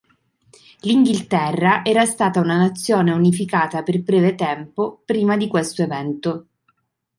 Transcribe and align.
L'Inghilterra 0.79 1.85
era 1.85 2.05
stata 2.07 2.39
una 2.39 2.57
nazione 2.57 3.11
unificata 3.11 3.83
per 3.83 4.01
breve 4.01 4.33
tempo 4.33 5.03
prima 5.05 5.37
di 5.37 5.47
questo 5.47 5.83
evento. 5.83 6.47